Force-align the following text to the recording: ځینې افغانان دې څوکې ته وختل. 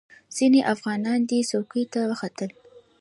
ځینې 0.35 0.61
افغانان 0.73 1.19
دې 1.29 1.39
څوکې 1.49 1.83
ته 1.93 1.99
وختل. 2.11 2.49